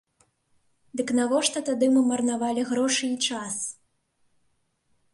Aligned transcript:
Дык 1.01 1.07
навошта 1.19 1.59
тады 1.69 1.85
мы 1.97 2.01
марнавалі 2.09 2.61
грошы 2.73 3.05
і 3.13 3.17
час? 3.31 3.63